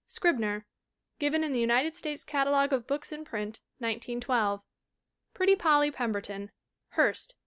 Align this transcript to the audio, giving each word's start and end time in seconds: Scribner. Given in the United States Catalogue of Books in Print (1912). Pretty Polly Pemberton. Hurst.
Scribner. 0.07 0.65
Given 1.19 1.43
in 1.43 1.51
the 1.53 1.59
United 1.59 1.95
States 1.95 2.23
Catalogue 2.23 2.73
of 2.73 2.87
Books 2.87 3.11
in 3.11 3.23
Print 3.23 3.61
(1912). 3.77 4.63
Pretty 5.35 5.55
Polly 5.55 5.91
Pemberton. 5.91 6.49
Hurst. 6.93 7.35